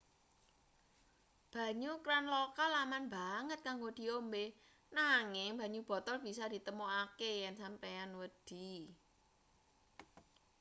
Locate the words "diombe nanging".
3.97-5.51